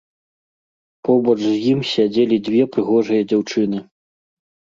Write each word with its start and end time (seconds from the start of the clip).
Побач 1.07 1.35
з 1.41 1.51
ім 1.73 1.79
сядзелі 1.91 2.35
дзве 2.47 2.63
прыгожыя 2.77 3.21
дзяўчыны. 3.29 3.79